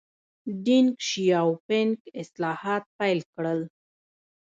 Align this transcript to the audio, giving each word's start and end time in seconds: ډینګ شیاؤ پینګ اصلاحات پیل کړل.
ډینګ 0.63 0.89
شیاؤ 1.07 1.51
پینګ 1.67 1.93
اصلاحات 2.21 2.83
پیل 2.97 3.19
کړل. 3.33 3.59